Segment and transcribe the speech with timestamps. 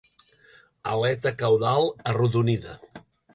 [0.93, 2.75] Aleta caudal arrodonida.